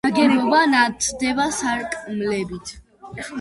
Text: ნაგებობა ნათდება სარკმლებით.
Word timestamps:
ნაგებობა 0.05 0.61
ნათდება 0.71 1.45
სარკმლებით. 1.59 2.75